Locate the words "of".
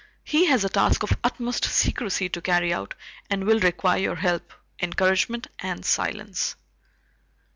1.03-1.15